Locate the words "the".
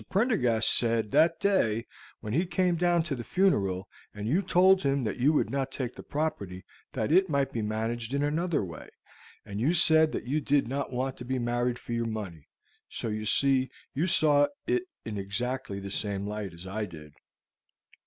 3.15-3.23, 5.93-6.01, 15.79-15.91